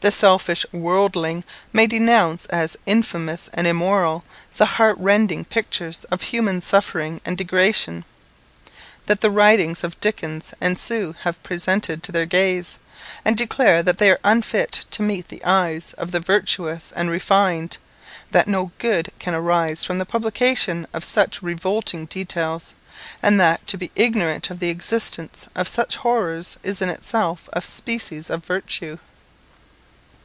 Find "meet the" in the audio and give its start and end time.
15.02-15.44